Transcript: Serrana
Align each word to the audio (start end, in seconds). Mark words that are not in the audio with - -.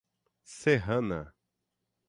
Serrana 0.61 1.31